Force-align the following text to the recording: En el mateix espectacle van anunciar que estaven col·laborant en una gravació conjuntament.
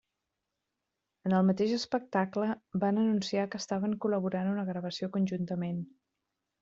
En 1.29 1.35
el 1.39 1.43
mateix 1.49 1.73
espectacle 1.75 2.47
van 2.85 3.01
anunciar 3.01 3.45
que 3.53 3.61
estaven 3.65 3.95
col·laborant 4.07 4.49
en 4.51 4.53
una 4.55 4.65
gravació 4.71 5.11
conjuntament. 5.19 5.87